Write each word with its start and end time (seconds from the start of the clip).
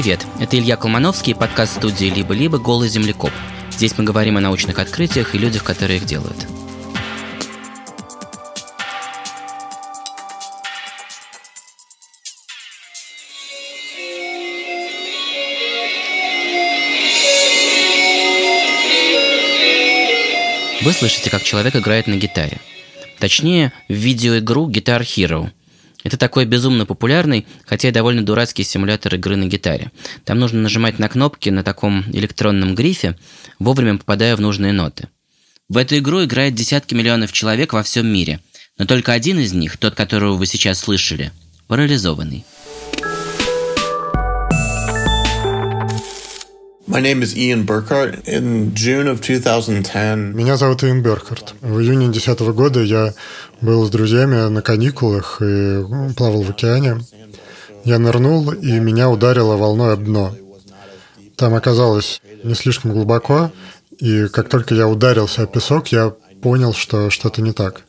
Привет, 0.00 0.24
это 0.38 0.56
Илья 0.56 0.76
Колмановский, 0.76 1.34
подкаст 1.34 1.78
студии 1.78 2.04
«Либо-либо. 2.04 2.58
Голый 2.58 2.88
землекоп». 2.88 3.32
Здесь 3.72 3.98
мы 3.98 4.04
говорим 4.04 4.36
о 4.36 4.40
научных 4.40 4.78
открытиях 4.78 5.34
и 5.34 5.38
людях, 5.38 5.64
которые 5.64 5.96
их 5.96 6.04
делают. 6.04 6.46
Вы 20.80 20.92
слышите, 20.92 21.28
как 21.28 21.42
человек 21.42 21.74
играет 21.74 22.06
на 22.06 22.14
гитаре. 22.14 22.58
Точнее, 23.18 23.72
в 23.88 23.94
видеоигру 23.94 24.70
Guitar 24.70 25.00
Hero– 25.00 25.50
это 26.04 26.16
такой 26.16 26.44
безумно 26.44 26.86
популярный, 26.86 27.46
хотя 27.66 27.88
и 27.88 27.92
довольно 27.92 28.24
дурацкий 28.24 28.64
симулятор 28.64 29.16
игры 29.16 29.36
на 29.36 29.46
гитаре. 29.46 29.90
Там 30.24 30.38
нужно 30.38 30.60
нажимать 30.60 30.98
на 30.98 31.08
кнопки 31.08 31.50
на 31.50 31.64
таком 31.64 32.04
электронном 32.12 32.74
грифе, 32.74 33.16
вовремя 33.58 33.98
попадая 33.98 34.36
в 34.36 34.40
нужные 34.40 34.72
ноты. 34.72 35.08
В 35.68 35.76
эту 35.76 35.98
игру 35.98 36.24
играет 36.24 36.54
десятки 36.54 36.94
миллионов 36.94 37.32
человек 37.32 37.72
во 37.72 37.82
всем 37.82 38.06
мире, 38.06 38.40
но 38.78 38.86
только 38.86 39.12
один 39.12 39.38
из 39.38 39.52
них, 39.52 39.76
тот, 39.76 39.94
которого 39.94 40.34
вы 40.36 40.46
сейчас 40.46 40.78
слышали, 40.78 41.32
парализованный. 41.66 42.44
My 46.88 47.02
name 47.02 47.22
is 47.22 47.36
Ian 47.36 47.66
Burkhardt. 47.66 48.26
In 48.26 48.72
June 48.74 49.08
of 49.08 49.20
2010... 49.20 50.34
Меня 50.34 50.56
зовут 50.56 50.82
Иэн 50.84 51.02
Беркарт. 51.02 51.54
В 51.60 51.80
июне 51.80 52.06
2010 52.06 52.40
года 52.54 52.82
я 52.82 53.12
был 53.60 53.84
с 53.84 53.90
друзьями 53.90 54.48
на 54.48 54.62
каникулах 54.62 55.42
и 55.42 55.84
плавал 56.16 56.42
в 56.42 56.50
океане. 56.50 57.00
Я 57.84 57.98
нырнул, 57.98 58.52
и 58.52 58.80
меня 58.80 59.10
ударило 59.10 59.56
волной 59.56 59.92
об 59.92 60.04
дно. 60.04 60.34
Там 61.36 61.54
оказалось 61.54 62.22
не 62.42 62.54
слишком 62.54 62.92
глубоко, 62.92 63.52
и 63.98 64.26
как 64.28 64.48
только 64.48 64.74
я 64.74 64.88
ударился 64.88 65.42
о 65.42 65.46
песок, 65.46 65.88
я 65.88 66.14
понял, 66.40 66.72
что 66.72 67.10
что-то 67.10 67.42
не 67.42 67.52
так. 67.52 67.82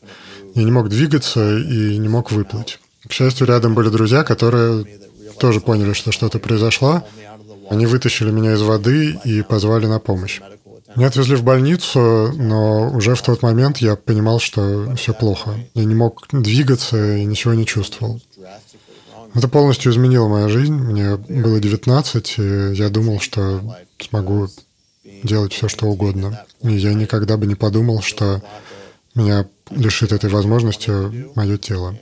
Я 0.55 0.63
не 0.63 0.71
мог 0.71 0.89
двигаться 0.89 1.57
и 1.57 1.97
не 1.97 2.09
мог 2.09 2.33
выплыть. 2.33 2.79
К 3.07 3.13
счастью, 3.13 3.47
рядом 3.47 3.75
были 3.75 3.87
друзья, 3.87 4.25
которые 4.25 4.85
тоже 5.39 5.61
поняли, 5.61 5.93
что 5.93 6.11
что-то 6.11 6.39
произошло, 6.39 7.07
они 7.69 7.85
вытащили 7.85 8.31
меня 8.31 8.53
из 8.53 8.61
воды 8.61 9.19
и 9.23 9.41
позвали 9.41 9.85
на 9.85 9.99
помощь. 9.99 10.41
Меня 10.95 11.07
отвезли 11.07 11.35
в 11.35 11.43
больницу, 11.43 12.31
но 12.35 12.89
уже 12.89 13.13
в 13.13 13.21
тот 13.21 13.43
момент 13.43 13.77
я 13.77 13.95
понимал, 13.95 14.39
что 14.39 14.95
все 14.95 15.13
плохо. 15.13 15.55
Я 15.75 15.83
не 15.85 15.93
мог 15.93 16.27
двигаться 16.31 17.17
и 17.17 17.25
ничего 17.25 17.53
не 17.53 17.65
чувствовал. 17.65 18.19
Это 19.35 19.47
полностью 19.47 19.91
изменило 19.91 20.27
мою 20.27 20.49
жизнь. 20.49 20.73
Мне 20.73 21.15
было 21.15 21.59
19, 21.59 22.35
и 22.39 22.73
я 22.73 22.89
думал, 22.89 23.19
что 23.19 23.61
смогу 23.99 24.47
делать 25.23 25.53
все, 25.53 25.67
что 25.67 25.85
угодно. 25.85 26.43
И 26.63 26.71
я 26.71 26.93
никогда 26.93 27.37
бы 27.37 27.45
не 27.45 27.55
подумал, 27.55 28.01
что 28.01 28.41
меня 29.13 29.47
лишит 29.69 30.11
этой 30.11 30.29
возможности 30.31 30.91
мое 31.35 31.57
тело. 31.57 31.95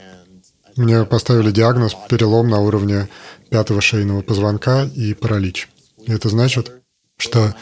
Мне 0.77 1.05
поставили 1.05 1.49
диагноз 1.49 1.95
перелом 2.07 2.49
на 2.49 2.59
уровне 2.59 3.09
пятого 3.49 3.81
шейного 3.81 4.21
позвонка 4.21 4.83
и 4.83 5.15
паралич. 5.15 5.69
И 6.05 6.11
это 6.11 6.29
значит, 6.29 6.71
что 7.17 7.55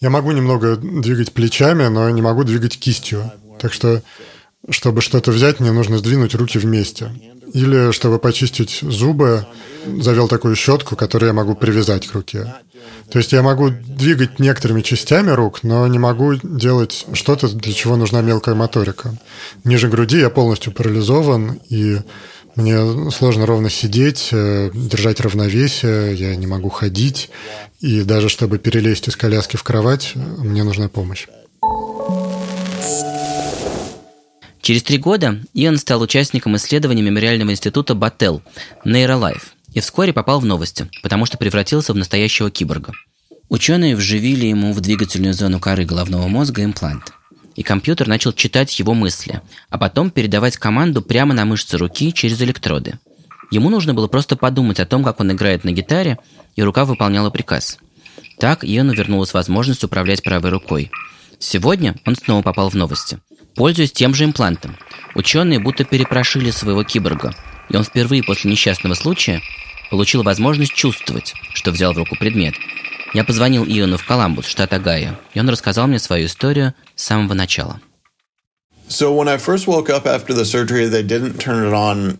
я 0.00 0.10
могу 0.10 0.32
немного 0.32 0.76
двигать 0.76 1.32
плечами, 1.32 1.86
но 1.86 2.10
не 2.10 2.20
могу 2.20 2.42
двигать 2.42 2.78
кистью. 2.78 3.32
Так 3.60 3.72
что, 3.72 4.02
чтобы 4.70 5.02
что-то 5.02 5.30
взять, 5.30 5.60
мне 5.60 5.70
нужно 5.70 5.98
сдвинуть 5.98 6.34
руки 6.34 6.58
вместе. 6.58 7.12
Или, 7.54 7.92
чтобы 7.92 8.18
почистить 8.18 8.80
зубы, 8.82 9.46
завел 9.86 10.26
такую 10.26 10.56
щетку, 10.56 10.96
которую 10.96 11.28
я 11.28 11.34
могу 11.34 11.54
привязать 11.54 12.08
к 12.08 12.12
руке. 12.12 12.54
То 13.10 13.18
есть 13.18 13.32
я 13.32 13.42
могу 13.42 13.70
двигать 13.70 14.38
некоторыми 14.38 14.82
частями 14.82 15.30
рук, 15.30 15.62
но 15.62 15.86
не 15.86 15.98
могу 15.98 16.34
делать 16.34 17.06
что-то, 17.14 17.48
для 17.48 17.72
чего 17.72 17.96
нужна 17.96 18.20
мелкая 18.20 18.54
моторика. 18.54 19.16
Ниже 19.64 19.88
груди 19.88 20.18
я 20.18 20.28
полностью 20.28 20.72
парализован, 20.72 21.60
и 21.70 21.98
мне 22.58 23.10
сложно 23.12 23.46
ровно 23.46 23.70
сидеть, 23.70 24.30
э, 24.32 24.70
держать 24.74 25.20
равновесие, 25.20 26.14
я 26.14 26.34
не 26.34 26.46
могу 26.46 26.68
ходить. 26.70 27.30
И 27.80 28.02
даже 28.02 28.28
чтобы 28.28 28.58
перелезть 28.58 29.06
из 29.08 29.16
коляски 29.16 29.56
в 29.56 29.62
кровать, 29.62 30.12
мне 30.16 30.64
нужна 30.64 30.88
помощь. 30.88 31.26
Через 34.60 34.82
три 34.82 34.98
года 34.98 35.38
Иоанн 35.54 35.78
стал 35.78 36.02
участником 36.02 36.56
исследований 36.56 37.02
мемориального 37.02 37.52
института 37.52 37.94
Баттел 37.94 38.42
«Нейролайф» 38.84 39.54
и 39.72 39.80
вскоре 39.80 40.12
попал 40.12 40.40
в 40.40 40.44
новости, 40.44 40.90
потому 41.02 41.26
что 41.26 41.38
превратился 41.38 41.92
в 41.92 41.96
настоящего 41.96 42.50
киборга. 42.50 42.92
Ученые 43.48 43.94
вживили 43.94 44.46
ему 44.46 44.72
в 44.72 44.80
двигательную 44.80 45.32
зону 45.32 45.60
коры 45.60 45.84
головного 45.84 46.26
мозга 46.26 46.64
имплант– 46.64 47.12
и 47.58 47.64
компьютер 47.64 48.06
начал 48.06 48.32
читать 48.32 48.78
его 48.78 48.94
мысли, 48.94 49.42
а 49.68 49.78
потом 49.78 50.12
передавать 50.12 50.56
команду 50.56 51.02
прямо 51.02 51.34
на 51.34 51.44
мышцы 51.44 51.76
руки 51.76 52.12
через 52.12 52.40
электроды. 52.40 53.00
Ему 53.50 53.68
нужно 53.68 53.94
было 53.94 54.06
просто 54.06 54.36
подумать 54.36 54.78
о 54.78 54.86
том, 54.86 55.02
как 55.02 55.18
он 55.18 55.32
играет 55.32 55.64
на 55.64 55.72
гитаре, 55.72 56.18
и 56.54 56.62
рука 56.62 56.84
выполняла 56.84 57.30
приказ. 57.30 57.78
Так 58.38 58.64
Иону 58.64 58.92
вернулась 58.92 59.34
возможность 59.34 59.82
управлять 59.82 60.22
правой 60.22 60.50
рукой. 60.50 60.92
Сегодня 61.40 61.96
он 62.06 62.14
снова 62.14 62.42
попал 62.42 62.70
в 62.70 62.76
новости. 62.76 63.18
Пользуясь 63.56 63.90
тем 63.90 64.14
же 64.14 64.24
имплантом, 64.24 64.76
ученые 65.16 65.58
будто 65.58 65.82
перепрошили 65.82 66.52
своего 66.52 66.84
киборга, 66.84 67.34
и 67.70 67.76
он 67.76 67.82
впервые 67.82 68.22
после 68.22 68.52
несчастного 68.52 68.94
случая 68.94 69.42
получил 69.90 70.22
возможность 70.22 70.74
чувствовать, 70.74 71.34
что 71.54 71.72
взял 71.72 71.92
в 71.92 71.98
руку 71.98 72.14
предмет, 72.14 72.54
я 73.14 73.24
позвонил 73.24 73.64
Иону 73.64 73.96
в 73.96 74.06
Коламбус, 74.06 74.46
штат 74.46 74.72
Огайо, 74.72 75.18
и 75.34 75.40
он 75.40 75.48
рассказал 75.48 75.86
мне 75.86 75.98
свою 75.98 76.26
историю 76.26 76.74
с 76.94 77.04
самого 77.04 77.34
начала. 77.34 77.80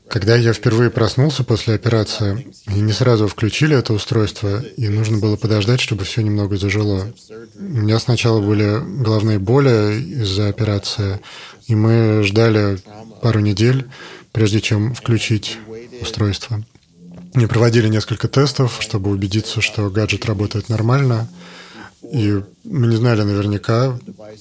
Когда 0.08 0.36
я 0.36 0.52
впервые 0.52 0.90
проснулся 0.90 1.42
после 1.42 1.74
операции, 1.74 2.46
они 2.66 2.82
не 2.82 2.92
сразу 2.92 3.26
включили 3.26 3.74
это 3.76 3.94
устройство, 3.94 4.60
и 4.76 4.88
нужно 4.88 5.16
было 5.16 5.36
подождать, 5.36 5.80
чтобы 5.80 6.04
все 6.04 6.20
немного 6.20 6.58
зажило. 6.58 7.10
У 7.58 7.62
меня 7.62 7.98
сначала 7.98 8.42
были 8.42 8.80
головные 9.02 9.38
боли 9.38 9.98
из-за 10.22 10.48
операции, 10.48 11.20
и 11.68 11.74
мы 11.74 12.22
ждали 12.22 12.78
пару 13.22 13.40
недель, 13.40 13.86
прежде 14.32 14.60
чем 14.60 14.94
включить 14.94 15.56
устройство. 16.02 16.62
Мы 17.38 17.46
проводили 17.46 17.86
несколько 17.86 18.26
тестов, 18.26 18.78
чтобы 18.80 19.10
убедиться, 19.10 19.60
что 19.60 19.88
гаджет 19.90 20.26
работает 20.26 20.68
нормально. 20.68 21.28
И 22.02 22.42
мы 22.64 22.88
не 22.88 22.96
знали 22.96 23.22
наверняка, 23.22 23.96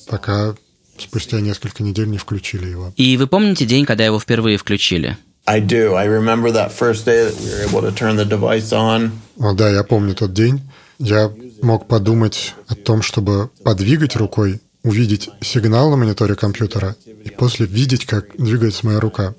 пока 0.08 0.56
спустя 0.98 1.40
несколько 1.40 1.84
недель 1.84 2.08
не 2.08 2.18
включили 2.18 2.68
его. 2.68 2.92
И 2.96 3.16
вы 3.18 3.28
помните 3.28 3.66
день, 3.66 3.86
когда 3.86 4.04
его 4.04 4.20
впервые 4.20 4.58
включили? 4.58 5.16
I 5.46 5.62
do. 5.62 5.94
I 5.94 6.08
remember 6.08 6.52
that 6.52 6.72
first 6.72 7.06
day 7.06 7.30
that 7.30 7.36
we 7.40 7.52
were 7.52 7.70
able 7.70 7.82
to 7.88 7.94
turn 7.94 8.16
the 8.16 8.28
device 8.28 8.72
on. 8.72 9.12
О, 9.40 9.54
да, 9.54 9.70
я 9.70 9.84
помню 9.84 10.16
тот 10.16 10.34
день. 10.34 10.62
Я 10.98 11.32
мог 11.62 11.88
подумать 11.88 12.56
о 12.68 12.74
том, 12.74 13.04
чтобы 13.04 13.52
подвигать 13.64 14.16
рукой, 14.16 14.60
увидеть 14.84 15.30
сигнал 15.42 15.92
на 15.92 15.98
мониторе 15.98 16.34
компьютера 16.34 16.96
и 17.06 17.30
после 17.30 17.68
видеть, 17.68 18.08
как 18.08 18.36
двигается 18.38 18.88
моя 18.88 19.00
рука. 19.00 19.36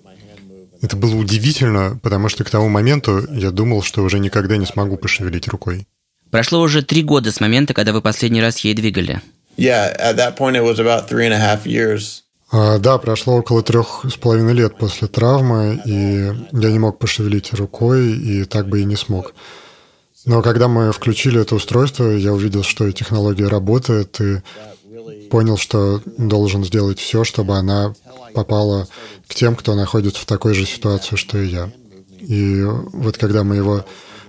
Это 0.81 0.97
было 0.97 1.17
удивительно, 1.17 1.99
потому 2.03 2.29
что 2.29 2.45
к 2.45 2.51
тому 2.51 2.69
моменту 2.69 3.27
я 3.33 3.51
думал, 3.51 3.83
что 3.83 4.03
уже 4.03 4.19
никогда 4.19 4.57
не 4.57 4.67
смогу 4.67 4.97
пошевелить 4.97 5.49
рукой. 5.49 5.87
Прошло 6.31 6.61
уже 6.61 6.83
три 6.83 7.03
года 7.03 7.33
с 7.33 7.41
момента, 7.41 7.75
когда 7.75 7.93
вы 7.93 8.03
последний 8.03 8.41
раз 8.41 8.59
ей 8.59 8.75
двигали. 8.75 9.21
Yeah, 9.57 9.97
at 9.99 10.17
that 10.17 10.37
point 10.37 10.57
it 10.57 10.63
was 10.63 10.79
about 10.79 11.09
three 11.09 11.27
and 11.27 11.33
a 11.33 11.39
half 11.39 11.65
years. 11.65 12.23
А, 12.51 12.79
да, 12.79 12.97
прошло 12.99 13.37
около 13.37 13.63
трех 13.63 14.05
с 14.09 14.17
половиной 14.17 14.55
лет 14.55 14.77
после 14.79 15.09
травмы, 15.09 15.83
и 15.85 16.33
я 16.53 16.71
не 16.71 16.79
мог 16.79 16.99
пошевелить 16.99 17.53
рукой, 17.53 18.13
и 18.13 18.45
так 18.45 18.69
бы 18.69 18.81
и 18.81 18.85
не 18.85 18.97
смог. 18.97 19.35
Но 20.25 20.43
когда 20.43 20.69
мы 20.69 20.93
включили 20.93 21.41
это 21.41 21.55
устройство, 21.55 22.05
я 22.11 22.33
увидел, 22.33 22.63
что 22.63 22.91
технология 22.93 23.49
работает, 23.49 24.21
и 24.21 24.43
понял, 25.29 25.57
что 25.57 26.03
должен 26.17 26.65
сделать 26.65 26.99
все, 26.99 27.25
чтобы 27.25 27.57
она 27.57 27.95
попала 28.35 28.89
к 29.27 29.35
тем, 29.35 29.57
кто 29.57 29.75
находится 29.75 30.23
в 30.23 30.27
такой 30.27 30.55
же 30.55 30.67
ситуации, 30.67 31.17
что 31.17 31.39
и 31.39 31.49
я. 31.49 31.71
И 32.21 32.63
вот 32.65 33.17
когда 33.19 33.45
мы 33.45 33.57
его 33.57 33.85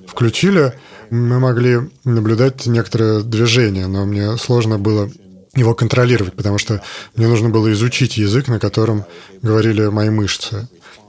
включили, 0.07 0.73
мы 1.09 1.39
могли 1.39 1.79
наблюдать 2.03 2.65
некоторые 2.65 3.21
движения, 3.21 3.87
но 3.87 4.05
мне 4.05 4.37
сложно 4.37 4.77
было 4.77 5.09
его 5.55 5.73
контролировать, 5.73 6.35
потому 6.35 6.57
что 6.57 6.81
мне 7.15 7.27
нужно 7.27 7.49
было 7.49 7.71
изучить 7.73 8.17
язык, 8.17 8.47
на 8.47 8.59
котором 8.59 9.05
говорили 9.41 9.87
мои 9.87 10.09
мышцы. 10.09 10.67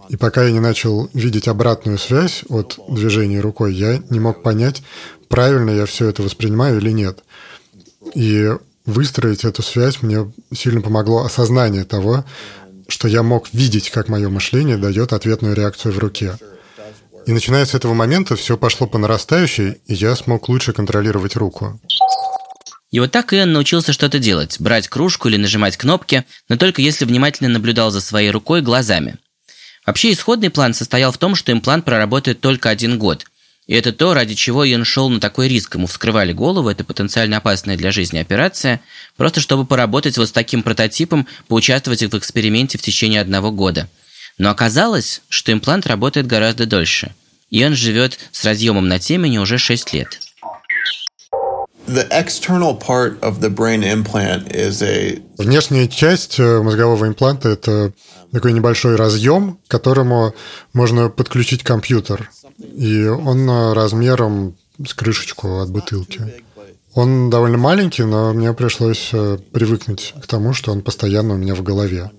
И 0.08 0.16
пока 0.16 0.44
я 0.44 0.50
не 0.50 0.60
начал 0.60 1.08
видеть 1.14 1.46
обратную 1.46 1.98
связь 1.98 2.42
от 2.48 2.78
движения 2.88 3.40
рукой, 3.40 3.74
я 3.74 4.02
не 4.10 4.18
мог 4.18 4.42
понять, 4.42 4.82
правильно 5.28 5.70
я 5.70 5.86
все 5.86 6.08
это 6.08 6.22
воспринимаю 6.22 6.78
или 6.78 6.90
нет. 6.90 7.22
И 8.14 8.50
выстроить 8.90 9.44
эту 9.44 9.62
связь 9.62 10.02
мне 10.02 10.32
сильно 10.52 10.80
помогло 10.80 11.24
осознание 11.24 11.84
того, 11.84 12.24
что 12.88 13.08
я 13.08 13.22
мог 13.22 13.52
видеть, 13.52 13.90
как 13.90 14.08
мое 14.08 14.28
мышление 14.28 14.76
дает 14.76 15.12
ответную 15.12 15.54
реакцию 15.54 15.94
в 15.94 15.98
руке. 15.98 16.36
И 17.26 17.32
начиная 17.32 17.64
с 17.64 17.74
этого 17.74 17.94
момента 17.94 18.36
все 18.36 18.56
пошло 18.56 18.86
по 18.86 18.98
нарастающей, 18.98 19.80
и 19.86 19.94
я 19.94 20.16
смог 20.16 20.48
лучше 20.48 20.72
контролировать 20.72 21.36
руку. 21.36 21.80
И 22.90 22.98
вот 22.98 23.12
так 23.12 23.32
Иоанн 23.32 23.52
научился 23.52 23.92
что-то 23.92 24.18
делать, 24.18 24.58
брать 24.58 24.88
кружку 24.88 25.28
или 25.28 25.36
нажимать 25.36 25.76
кнопки, 25.76 26.24
но 26.48 26.56
только 26.56 26.82
если 26.82 27.04
внимательно 27.04 27.48
наблюдал 27.48 27.90
за 27.90 28.00
своей 28.00 28.30
рукой 28.30 28.62
глазами. 28.62 29.16
Вообще 29.86 30.12
исходный 30.12 30.50
план 30.50 30.74
состоял 30.74 31.12
в 31.12 31.18
том, 31.18 31.34
что 31.34 31.52
имплант 31.52 31.84
проработает 31.84 32.40
только 32.40 32.68
один 32.68 32.98
год. 32.98 33.26
И 33.70 33.74
это 33.74 33.92
то, 33.92 34.14
ради 34.14 34.34
чего 34.34 34.68
Иоанн 34.68 34.84
шел 34.84 35.08
на 35.10 35.20
такой 35.20 35.46
риск. 35.46 35.76
Ему 35.76 35.86
вскрывали 35.86 36.32
голову, 36.32 36.68
это 36.68 36.82
потенциально 36.82 37.36
опасная 37.36 37.76
для 37.76 37.92
жизни 37.92 38.18
операция, 38.18 38.80
просто 39.16 39.40
чтобы 39.40 39.64
поработать 39.64 40.18
вот 40.18 40.28
с 40.28 40.32
таким 40.32 40.64
прототипом, 40.64 41.28
поучаствовать 41.46 42.02
в 42.02 42.18
эксперименте 42.18 42.78
в 42.78 42.82
течение 42.82 43.20
одного 43.20 43.52
года. 43.52 43.88
Но 44.38 44.50
оказалось, 44.50 45.22
что 45.28 45.52
имплант 45.52 45.86
работает 45.86 46.26
гораздо 46.26 46.66
дольше. 46.66 47.14
И 47.50 47.64
он 47.64 47.76
живет 47.76 48.18
с 48.32 48.44
разъемом 48.44 48.88
на 48.88 48.98
темени 48.98 49.38
уже 49.38 49.56
6 49.56 49.92
лет. 49.92 50.18
Внешняя 55.38 55.88
часть 55.88 56.38
э, 56.38 56.62
мозгового 56.62 57.08
импланта– 57.08 57.48
это 57.50 57.92
такой 58.32 58.52
небольшой 58.52 58.96
разъем, 58.96 59.58
к 59.66 59.70
которому 59.70 60.34
можно 60.72 61.08
подключить 61.08 61.62
компьютер. 61.64 62.30
И 62.58 63.06
он 63.06 63.48
э, 63.48 63.72
размером 63.72 64.56
с 64.86 64.94
крышечку 64.94 65.60
от 65.60 65.70
бутылки. 65.70 66.42
Он 66.94 67.30
довольно 67.30 67.58
маленький, 67.58 68.02
но 68.02 68.32
мне 68.32 68.52
пришлось 68.52 69.10
э, 69.12 69.38
привыкнуть 69.52 70.14
к 70.22 70.26
тому, 70.26 70.52
что 70.52 70.72
он 70.72 70.82
постоянно 70.82 71.34
у 71.34 71.36
меня 71.36 71.54
в 71.54 71.62
голове. 71.62 72.10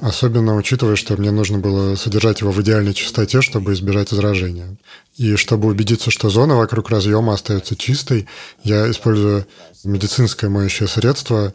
Особенно 0.00 0.56
учитывая, 0.56 0.96
что 0.96 1.16
мне 1.16 1.30
нужно 1.30 1.58
было 1.58 1.96
содержать 1.96 2.40
его 2.40 2.50
в 2.50 2.60
идеальной 2.62 2.94
чистоте, 2.94 3.42
чтобы 3.42 3.74
избежать 3.74 4.10
возражения. 4.10 4.76
И 5.16 5.36
чтобы 5.36 5.68
убедиться, 5.68 6.10
что 6.10 6.30
зона 6.30 6.56
вокруг 6.56 6.88
разъема 6.88 7.34
остается 7.34 7.76
чистой, 7.76 8.26
я 8.64 8.90
использую 8.90 9.46
медицинское 9.84 10.48
моющее 10.48 10.88
средство, 10.88 11.52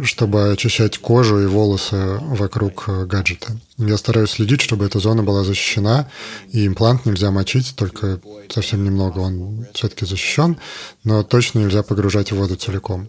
чтобы 0.00 0.52
очищать 0.52 0.98
кожу 0.98 1.40
и 1.40 1.46
волосы 1.46 2.18
вокруг 2.20 2.84
э, 2.86 3.06
гаджета. 3.06 3.56
Я 3.76 3.96
стараюсь 3.96 4.30
следить, 4.30 4.60
чтобы 4.60 4.86
эта 4.86 5.00
зона 5.00 5.24
была 5.24 5.42
защищена, 5.42 6.08
и 6.52 6.66
имплант 6.66 7.06
нельзя 7.06 7.32
мочить, 7.32 7.74
только 7.76 8.20
совсем 8.48 8.84
немного 8.84 9.18
он 9.18 9.66
все-таки 9.74 10.06
защищен, 10.06 10.58
но 11.02 11.24
точно 11.24 11.58
нельзя 11.58 11.82
погружать 11.82 12.30
в 12.30 12.36
воду 12.36 12.54
целиком. 12.54 13.08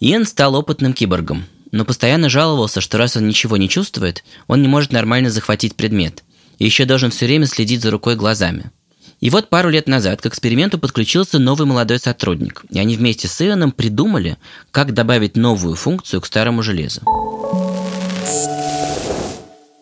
Иэн 0.00 0.26
стал 0.26 0.56
опытным 0.56 0.92
киборгом 0.92 1.46
но 1.72 1.84
постоянно 1.84 2.28
жаловался, 2.28 2.80
что 2.80 2.98
раз 2.98 3.16
он 3.16 3.26
ничего 3.26 3.56
не 3.56 3.68
чувствует, 3.68 4.24
он 4.46 4.62
не 4.62 4.68
может 4.68 4.92
нормально 4.92 5.30
захватить 5.30 5.76
предмет, 5.76 6.24
и 6.58 6.64
еще 6.64 6.84
должен 6.84 7.10
все 7.10 7.26
время 7.26 7.46
следить 7.46 7.82
за 7.82 7.90
рукой 7.90 8.16
глазами. 8.16 8.70
И 9.20 9.28
вот 9.28 9.50
пару 9.50 9.68
лет 9.68 9.86
назад 9.86 10.22
к 10.22 10.26
эксперименту 10.26 10.78
подключился 10.78 11.38
новый 11.38 11.66
молодой 11.66 11.98
сотрудник, 11.98 12.64
и 12.70 12.78
они 12.78 12.96
вместе 12.96 13.28
с 13.28 13.40
Ионом 13.42 13.70
придумали, 13.70 14.38
как 14.70 14.94
добавить 14.94 15.36
новую 15.36 15.76
функцию 15.76 16.22
к 16.22 16.26
старому 16.26 16.62
железу. 16.62 17.02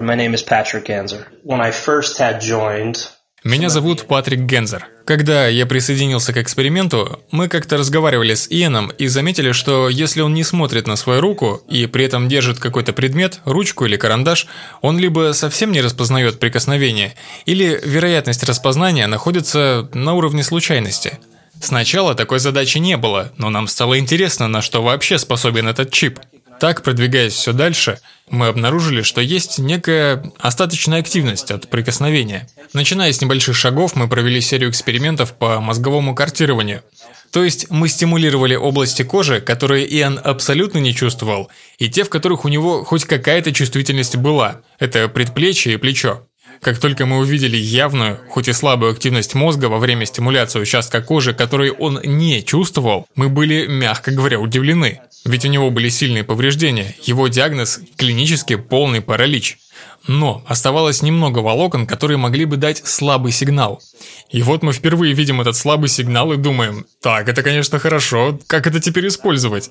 My 0.01 0.17
name 0.17 0.33
is 0.33 0.45
Patrick 0.45 0.87
Ganser. 0.87 1.27
When 1.45 1.61
I 1.61 1.71
first 1.71 2.19
had 2.19 2.41
joined, 2.41 3.11
меня 3.45 3.69
зовут 3.69 4.09
Патрик 4.09 4.41
Гензер. 4.41 4.89
Когда 5.05 5.47
я 5.47 5.65
присоединился 5.65 6.33
к 6.33 6.39
эксперименту, 6.39 7.21
мы 7.31 7.47
как-то 7.47 7.77
разговаривали 7.77 8.35
с 8.35 8.49
Иэном 8.51 8.89
и 8.99 9.07
заметили, 9.07 9.53
что 9.53 9.89
если 9.89 10.23
он 10.23 10.35
не 10.35 10.43
смотрит 10.43 10.89
на 10.89 10.97
свою 10.97 11.21
руку 11.21 11.63
и 11.69 11.87
при 11.87 12.05
этом 12.05 12.29
держит 12.29 12.59
какой-то 12.59 12.93
предмет, 12.93 13.41
ручку 13.45 13.87
или 13.87 13.97
карандаш, 13.97 14.49
он 14.83 14.99
либо 14.99 15.33
совсем 15.35 15.71
не 15.71 15.81
распознает 15.81 16.41
прикосновение, 16.41 17.15
или 17.47 17.81
вероятность 17.85 18.43
распознания 18.43 19.07
находится 19.07 19.89
на 19.95 20.15
уровне 20.15 20.43
случайности. 20.43 21.21
Сначала 21.61 22.15
такой 22.15 22.41
задачи 22.41 22.79
не 22.79 22.97
было, 22.97 23.33
но 23.37 23.51
нам 23.51 23.69
стало 23.69 23.99
интересно, 23.99 24.49
на 24.49 24.63
что 24.63 24.83
вообще 24.83 25.17
способен 25.17 25.69
этот 25.69 25.93
чип. 25.93 26.19
Так, 26.61 26.83
продвигаясь 26.83 27.35
все 27.35 27.53
дальше, 27.53 28.01
мы 28.31 28.49
обнаружили, 28.49 29.03
что 29.03 29.21
есть 29.21 29.59
некая 29.59 30.33
остаточная 30.39 31.01
активность 31.01 31.51
от 31.51 31.69
прикосновения. 31.69 32.49
Начиная 32.73 33.13
с 33.13 33.21
небольших 33.21 33.57
шагов, 33.57 33.95
мы 33.95 34.09
провели 34.09 34.41
серию 34.41 34.71
экспериментов 34.71 35.35
по 35.35 35.61
мозговому 35.61 36.15
картированию. 36.15 36.83
То 37.31 37.45
есть 37.45 37.71
мы 37.71 37.89
стимулировали 37.89 38.57
области 38.57 39.03
кожи, 39.03 39.41
которые 39.41 39.87
Иоанн 39.99 40.21
абсолютно 40.23 40.79
не 40.79 40.95
чувствовал, 40.95 41.51
и 41.79 41.89
те, 41.89 42.05
в 42.05 42.09
которых 42.09 42.45
у 42.45 42.49
него 42.49 42.85
хоть 42.85 43.05
какая-то 43.05 43.53
чувствительность 43.53 44.17
была. 44.17 44.63
Это 44.79 45.09
предплечье 45.09 45.75
и 45.75 45.77
плечо. 45.77 46.28
Как 46.61 46.79
только 46.79 47.07
мы 47.07 47.19
увидели 47.19 47.57
явную, 47.57 48.21
хоть 48.29 48.49
и 48.49 48.53
слабую 48.53 48.93
активность 48.93 49.35
мозга 49.35 49.67
во 49.67 49.79
время 49.79 50.07
стимуляции 50.07 50.61
участка 50.61 51.01
кожи, 51.01 51.33
который 51.33 51.71
он 51.71 52.01
не 52.03 52.43
чувствовал, 52.45 53.07
мы 53.15 53.29
были, 53.29 53.67
мягко 53.67 54.11
говоря, 54.11 54.41
удивлены. 54.41 55.01
Ведь 55.25 55.45
у 55.45 55.49
него 55.49 55.71
были 55.71 55.89
сильные 55.89 56.25
повреждения, 56.25 56.95
его 57.03 57.29
диагноз– 57.29 57.81
клинически 57.97 58.57
полный 58.57 59.01
паралич. 59.01 59.59
Но 60.07 60.43
оставалось 60.47 61.03
немного 61.03 61.41
волокон, 61.41 61.87
которые 61.87 62.17
могли 62.17 62.45
бы 62.45 62.57
дать 62.57 62.83
слабый 62.87 63.31
сигнал. 63.31 63.83
И 64.31 64.43
вот 64.43 64.63
мы 64.63 64.73
впервые 64.73 65.13
видим 65.13 65.41
этот 65.41 65.57
слабый 65.57 65.89
сигнал 65.89 66.33
и 66.33 66.37
думаем, 66.37 66.87
так, 67.03 67.29
это 67.29 67.43
конечно 67.43 67.79
хорошо, 67.79 68.39
как 68.47 68.67
это 68.67 68.81
теперь 68.81 69.09
использовать? 69.09 69.71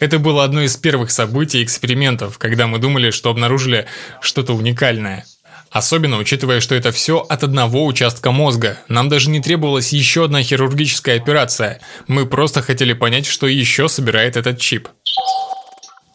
Это 0.00 0.18
было 0.18 0.44
одно 0.44 0.62
из 0.62 0.76
первых 0.76 1.10
событий 1.10 1.62
экспериментов, 1.62 2.38
когда 2.38 2.66
мы 2.66 2.78
думали, 2.78 3.10
что 3.10 3.30
обнаружили 3.30 3.86
что-то 4.20 4.54
уникальное– 4.54 5.24
Особенно 5.70 6.18
учитывая, 6.18 6.60
что 6.60 6.74
это 6.74 6.92
все 6.92 7.18
от 7.18 7.42
одного 7.44 7.84
участка 7.86 8.30
мозга. 8.30 8.78
Нам 8.88 9.08
даже 9.08 9.30
не 9.30 9.40
требовалась 9.40 9.92
еще 9.92 10.24
одна 10.24 10.42
хирургическая 10.42 11.16
операция. 11.16 11.80
Мы 12.06 12.26
просто 12.26 12.62
хотели 12.62 12.92
понять, 12.92 13.26
что 13.26 13.46
еще 13.46 13.88
собирает 13.88 14.36
этот 14.36 14.58
чип. 14.58 14.88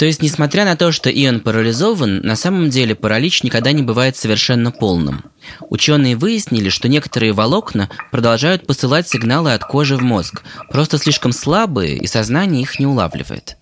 То 0.02 0.08
есть, 0.08 0.24
несмотря 0.24 0.66
на 0.66 0.76
то, 0.76 0.92
что 0.92 1.12
Ион 1.12 1.42
парализован, 1.42 2.22
на 2.22 2.36
самом 2.36 2.72
деле 2.72 2.96
паралич 2.96 3.44
никогда 3.44 3.72
не 3.72 3.84
бывает 3.84 4.18
совершенно 4.18 4.72
полным. 4.72 5.26
Ученые 5.70 6.16
выяснили, 6.16 6.70
что 6.70 6.90
некоторые 6.90 7.34
волокна 7.34 7.88
продолжают 8.10 8.66
посылать 8.66 9.08
сигналы 9.08 9.54
от 9.54 9.64
кожи 9.64 9.96
в 9.96 10.02
мозг, 10.02 10.42
просто 10.72 10.98
слишком 10.98 11.32
слабые, 11.32 11.98
и 11.98 12.08
сознание 12.08 12.64
их 12.64 12.80
не 12.80 12.88
улавливает. 12.88 13.58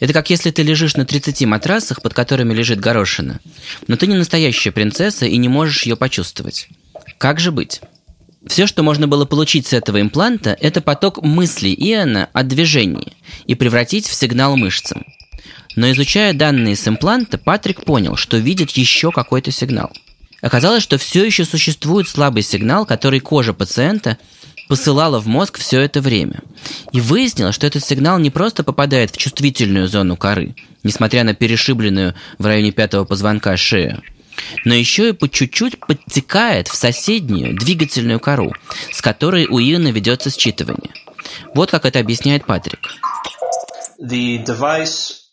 Это 0.00 0.14
как 0.14 0.30
если 0.30 0.50
ты 0.50 0.62
лежишь 0.62 0.96
на 0.96 1.04
30 1.04 1.44
матрасах, 1.44 2.00
под 2.00 2.14
которыми 2.14 2.54
лежит 2.54 2.80
горошина, 2.80 3.40
но 3.86 3.96
ты 3.96 4.06
не 4.06 4.16
настоящая 4.16 4.72
принцесса 4.72 5.26
и 5.26 5.36
не 5.36 5.50
можешь 5.50 5.82
ее 5.82 5.96
почувствовать. 5.96 6.66
Как 7.18 7.38
же 7.38 7.52
быть? 7.52 7.82
Все, 8.46 8.66
что 8.66 8.82
можно 8.82 9.06
было 9.06 9.26
получить 9.26 9.66
с 9.66 9.74
этого 9.74 10.00
импланта, 10.00 10.56
это 10.58 10.80
поток 10.80 11.22
мыслей 11.22 11.74
Иона 11.74 12.30
о 12.32 12.42
движении 12.42 13.12
и 13.44 13.54
превратить 13.54 14.06
в 14.06 14.14
сигнал 14.14 14.56
мышцам. 14.56 15.04
Но 15.76 15.90
изучая 15.90 16.32
данные 16.32 16.76
с 16.76 16.86
импланта, 16.86 17.38
Патрик 17.38 17.84
понял, 17.84 18.16
что 18.16 18.36
видит 18.36 18.70
еще 18.70 19.10
какой-то 19.10 19.50
сигнал. 19.50 19.90
Оказалось, 20.40 20.82
что 20.82 20.98
все 20.98 21.24
еще 21.24 21.44
существует 21.44 22.08
слабый 22.08 22.42
сигнал, 22.42 22.84
который 22.84 23.20
кожа 23.20 23.54
пациента 23.54 24.18
посылала 24.68 25.18
в 25.18 25.26
мозг 25.26 25.58
все 25.58 25.80
это 25.80 26.00
время. 26.00 26.40
И 26.92 27.00
выяснилось, 27.00 27.54
что 27.54 27.66
этот 27.66 27.84
сигнал 27.84 28.18
не 28.18 28.30
просто 28.30 28.62
попадает 28.62 29.10
в 29.10 29.16
чувствительную 29.16 29.88
зону 29.88 30.16
коры, 30.16 30.54
несмотря 30.82 31.24
на 31.24 31.34
перешибленную 31.34 32.14
в 32.38 32.46
районе 32.46 32.72
пятого 32.72 33.04
позвонка 33.04 33.56
шею, 33.56 34.02
но 34.64 34.74
еще 34.74 35.10
и 35.10 35.12
по 35.12 35.28
чуть-чуть 35.28 35.78
подтекает 35.80 36.68
в 36.68 36.74
соседнюю 36.74 37.56
двигательную 37.56 38.20
кору, 38.20 38.52
с 38.92 39.00
которой 39.00 39.46
у 39.46 39.58
Иона 39.58 39.88
ведется 39.88 40.30
считывание. 40.30 40.90
Вот 41.54 41.70
как 41.70 41.86
это 41.86 41.98
объясняет 42.00 42.46
Патрик. 42.46 42.80
The 44.00 44.44
device 44.44 45.23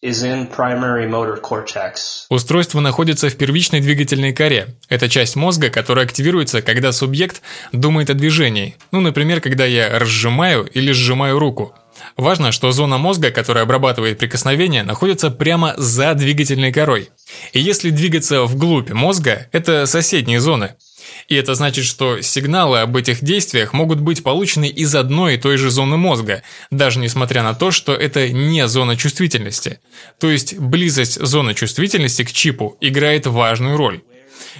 Устройство 2.29 2.79
находится 2.79 3.29
в 3.29 3.36
первичной 3.36 3.81
двигательной 3.81 4.34
коре. 4.34 4.70
Это 4.89 5.08
часть 5.08 5.36
мозга, 5.36 5.70
которая 5.70 6.05
активируется, 6.05 6.63
когда 6.63 6.91
субъект 6.91 7.43
думает 7.72 8.10
о 8.10 8.15
движении. 8.15 8.75
Ну, 8.91 9.00
например, 9.00 9.41
когда 9.41 9.63
я 9.65 10.00
разжимаю 10.00 10.65
или 10.65 10.91
сжимаю 10.91 11.38
руку. 11.38 11.75
Важно, 12.17 12.51
что 12.51 12.72
зона 12.72 12.98
мозга, 12.98 13.29
которая 13.29 13.63
обрабатывает 13.63 14.17
прикосновение, 14.17 14.81
находится 14.81 15.29
прямо 15.29 15.75
за 15.77 16.15
двигательной 16.15 16.74
корой. 16.74 17.10
И 17.53 17.60
если 17.60 17.91
двигаться 17.91 18.43
вглубь 18.46 18.89
мозга, 18.89 19.50
это 19.51 19.86
соседние 19.86 20.39
зоны. 20.39 20.74
И 21.31 21.35
это 21.35 21.55
значит, 21.55 21.85
что 21.85 22.19
сигналы 22.19 22.79
об 22.79 22.97
этих 22.97 23.23
действиях 23.23 23.71
могут 23.71 24.01
быть 24.01 24.21
получены 24.21 24.67
из 24.67 24.93
одной 24.93 25.35
и 25.35 25.38
той 25.38 25.55
же 25.55 25.69
зоны 25.69 25.95
мозга, 25.95 26.43
даже 26.71 27.00
несмотря 27.00 27.41
на 27.41 27.53
то, 27.53 27.71
что 27.71 27.93
это 27.93 28.27
не 28.27 28.67
зона 28.67 28.97
чувствительности. 28.97 29.79
То 30.19 30.29
есть 30.29 30.57
близость 30.57 31.25
зоны 31.25 31.53
чувствительности 31.53 32.25
к 32.25 32.33
чипу 32.33 32.75
играет 32.81 33.27
важную 33.27 33.77
роль. 33.77 34.01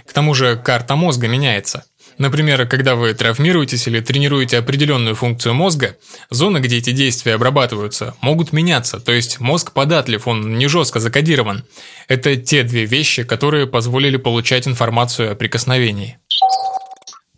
К 0.07 0.13
тому 0.13 0.33
же 0.33 0.55
карта 0.55 0.95
мозга 0.95 1.27
меняется. 1.27 1.83
Например, 2.17 2.65
когда 2.65 2.95
вы 2.95 3.13
травмируетесь 3.13 3.87
или 3.87 3.99
тренируете 3.99 4.57
определенную 4.57 5.15
функцию 5.15 5.53
мозга, 5.53 5.97
зоны, 6.29 6.59
где 6.59 6.77
эти 6.77 6.91
действия 6.91 7.33
обрабатываются, 7.33 8.15
могут 8.21 8.53
меняться, 8.53 9.01
то 9.01 9.11
есть 9.11 9.41
мозг 9.41 9.73
податлив, 9.73 10.25
он 10.25 10.57
не 10.57 10.67
жестко 10.67 11.01
закодирован. 11.01 11.65
Это 12.07 12.37
те 12.37 12.63
две 12.63 12.85
вещи, 12.85 13.23
которые 13.23 13.67
позволили 13.67 14.15
получать 14.15 14.69
информацию 14.69 15.33
о 15.33 15.35
прикосновении. 15.35 16.17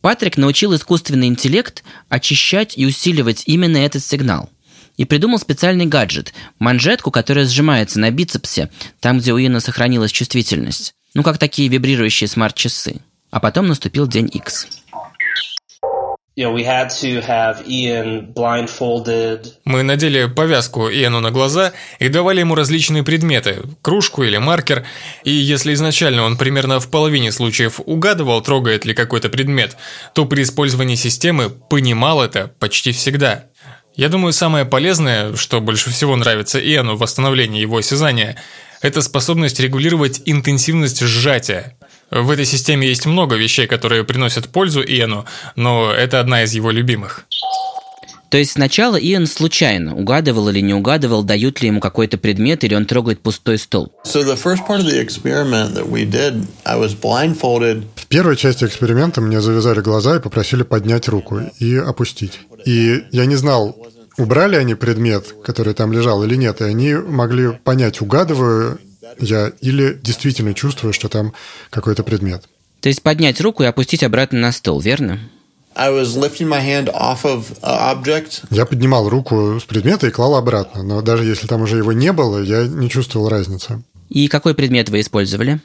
Патрик 0.04 0.36
научил 0.36 0.76
искусственный 0.76 1.28
интеллект 1.28 1.82
очищать 2.10 2.78
и 2.78 2.86
усиливать 2.86 3.44
именно 3.46 3.78
этот 3.78 4.04
сигнал. 4.04 4.50
И 4.98 5.06
придумал 5.06 5.40
специальный 5.40 5.86
гаджет– 5.86 6.34
манжетку, 6.60 7.10
которая 7.10 7.46
сжимается 7.46 8.02
на 8.02 8.12
бицепсе, 8.12 8.70
там, 9.00 9.20
где 9.20 9.32
у 9.32 9.40
Иена 9.40 9.62
сохранилась 9.62 10.12
чувствительность. 10.12 10.94
Ну, 11.14 11.24
как 11.24 11.38
такие 11.38 11.70
вибрирующие 11.70 12.28
смарт-часы. 12.28 12.98
А 13.32 13.40
потом 13.40 13.68
наступил 13.68 14.06
день 14.06 14.30
X. 14.32 14.68
Мы 19.66 19.84
надели 19.84 20.26
повязку 20.26 20.90
Иэну 20.90 21.20
на 21.20 21.30
глаза 21.30 21.74
и 22.00 22.10
давали 22.10 22.40
ему 22.40 22.56
различные 22.56 23.04
предметы, 23.04 23.62
кружку 23.84 24.24
или 24.24 24.38
маркер, 24.38 24.84
и 25.24 25.32
если 25.32 25.76
изначально 25.76 26.24
он 26.24 26.36
примерно 26.38 26.80
в 26.80 26.90
половине 26.90 27.32
случаев 27.32 27.80
угадывал, 27.86 28.42
трогает 28.42 28.84
ли 28.84 28.96
какой-то 28.96 29.30
предмет, 29.30 29.78
то 30.16 30.26
при 30.26 30.42
использовании 30.42 30.96
системы 30.96 31.50
понимал 31.50 32.24
это 32.24 32.52
почти 32.58 32.94
всегда. 32.94 33.46
Я 33.96 34.10
думаю, 34.10 34.34
самое 34.34 34.66
полезное, 34.66 35.36
что 35.36 35.62
больше 35.62 35.92
всего 35.92 36.16
нравится 36.16 36.60
Иэну 36.60 36.96
в 36.96 37.00
восстановлении 37.00 37.62
его 37.62 37.78
осязания, 37.78 38.42
это 38.82 39.04
способность 39.04 39.60
регулировать 39.60 40.24
интенсивность 40.26 41.00
сжатия. 41.00 41.78
В 42.16 42.30
этой 42.30 42.46
системе 42.46 42.88
есть 42.88 43.08
много 43.08 43.36
вещей, 43.36 43.66
которые 43.66 44.04
приносят 44.04 44.48
пользу 44.50 44.82
Иэну, 44.82 45.26
но 45.56 45.92
это 45.92 46.20
одна 46.20 46.44
из 46.44 46.54
его 46.54 46.70
любимых. 46.70 47.26
То 48.30 48.38
есть 48.38 48.52
сначала 48.52 48.98
Иэн 48.98 49.26
случайно 49.28 49.96
угадывал 49.96 50.50
или 50.50 50.60
не 50.60 50.74
угадывал, 50.74 51.24
дают 51.24 51.62
ли 51.62 51.68
ему 51.68 51.80
какой-то 51.80 52.18
предмет, 52.18 52.64
или 52.64 52.76
он 52.76 52.86
трогает 52.86 53.22
пустой 53.22 53.58
стол. 53.58 53.92
В 57.96 58.06
первой 58.08 58.36
части 58.36 58.66
эксперимента 58.66 59.22
мне 59.22 59.42
завязали 59.42 59.82
глаза 59.82 60.16
и 60.16 60.20
попросили 60.20 60.64
поднять 60.64 61.08
руку 61.08 61.42
и 61.60 61.76
опустить. 61.76 62.40
И 62.66 63.04
я 63.12 63.26
не 63.26 63.36
знал, 63.36 63.76
убрали 64.18 64.56
они 64.56 64.76
предмет, 64.76 65.34
который 65.44 65.74
там 65.74 65.92
лежал 65.92 66.24
или 66.24 66.36
нет, 66.36 66.62
и 66.62 66.66
они 66.66 66.94
могли 66.94 67.52
понять, 67.64 68.02
угадываю 68.02 68.80
я 69.20 69.52
или 69.62 70.00
действительно 70.02 70.54
чувствую, 70.54 70.94
что 70.94 71.10
там 71.10 71.34
какой-то 71.70 72.04
предмет. 72.04 72.44
То 72.82 72.90
есть 72.90 73.02
поднять 73.02 73.40
руку 73.42 73.64
и 73.64 73.66
опустить 73.66 74.04
обратно 74.04 74.40
на 74.40 74.52
стол, 74.52 74.80
верно? 74.80 75.20
Я 78.52 78.66
поднимал 78.66 79.10
руку 79.10 79.60
с 79.60 79.64
предмета 79.64 80.08
и 80.08 80.12
клал 80.12 80.36
обратно, 80.36 80.84
но 80.84 81.02
даже 81.02 81.26
если 81.26 81.48
там 81.48 81.62
уже 81.62 81.78
его 81.78 81.94
не 81.94 82.12
было, 82.14 82.44
я 82.44 82.68
не 82.68 82.90
чувствовал 82.90 83.30
разницы. 83.30 83.82
И 84.10 84.28
какой 84.28 84.54
предмет 84.54 84.90
вы 84.90 85.02
использовали? 85.02 85.60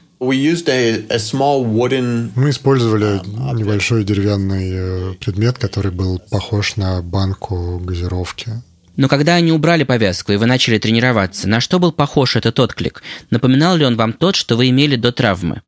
Мы 2.35 2.49
использовали 2.49 3.21
небольшой 3.53 4.03
деревянный 4.03 4.69
э, 4.71 5.13
предмет, 5.19 5.59
который 5.59 5.91
был 5.91 6.19
похож 6.31 6.75
на 6.75 7.01
банку 7.03 7.79
газировки. 7.79 8.63
Но 8.95 9.07
когда 9.07 9.35
они 9.35 9.51
убрали 9.51 9.83
повязку 9.83 10.31
и 10.31 10.37
вы 10.37 10.45
начали 10.45 10.77
тренироваться, 10.77 11.47
на 11.47 11.59
что 11.59 11.79
был 11.79 11.91
похож 11.91 12.35
этот 12.35 12.59
отклик? 12.59 13.01
Напоминал 13.29 13.75
ли 13.75 13.85
он 13.85 13.95
вам 13.95 14.13
тот, 14.13 14.35
что 14.35 14.55
вы 14.55 14.69
имели 14.69 14.95
до 14.95 15.11
травмы? 15.11 15.61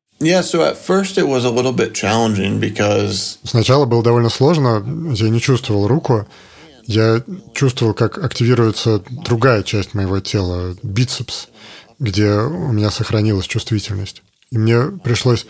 Сначала 3.44 3.86
было 3.86 4.04
довольно 4.04 4.30
сложно, 4.30 4.86
я 5.16 5.30
не 5.30 5.42
чувствовал 5.42 5.88
руку, 5.88 6.28
я 6.86 7.24
чувствовал, 7.56 7.94
как 7.94 8.18
активируется 8.24 9.02
другая 9.10 9.64
часть 9.64 9.94
моего 9.94 10.20
тела, 10.20 10.76
бицепс, 10.84 11.48
где 12.00 12.34
у 12.34 12.72
меня 12.72 12.92
сохранилась 12.92 13.48
чувствительность. 13.48 14.22
И 14.52 14.58
мне 14.58 14.84
пришлось 15.04 15.48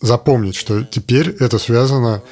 запомнить, 0.00 0.56
что 0.56 0.82
теперь 0.82 1.30
это 1.30 1.58
связано 1.58 2.22